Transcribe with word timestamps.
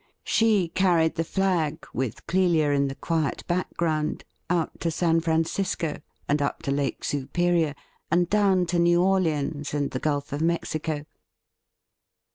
She 0.23 0.69
carried 0.69 1.13
the 1.13 1.23
flag, 1.23 1.85
with 1.93 2.25
Clelia 2.25 2.71
in 2.71 2.87
the 2.87 2.95
quiet 2.95 3.45
back 3.45 3.71
ground, 3.77 4.23
out 4.49 4.79
to 4.79 4.89
San 4.89 5.19
Francisco, 5.21 5.97
and 6.27 6.41
up 6.41 6.63
to 6.63 6.71
Lake 6.71 7.03
Superior, 7.03 7.75
and 8.09 8.27
down 8.27 8.65
to 8.65 8.79
New 8.79 9.03
Orleans 9.03 9.75
and 9.75 9.91
the 9.91 9.99
Gulf 9.99 10.33
of 10.33 10.41
Mexico. 10.41 11.05